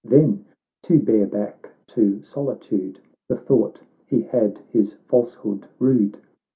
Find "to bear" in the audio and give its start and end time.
0.81-1.27